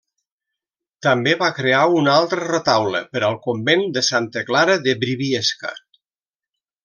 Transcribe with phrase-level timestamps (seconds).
[1.07, 5.75] També va crear un altre retaule per al convent de Santa Clara de Briviesca.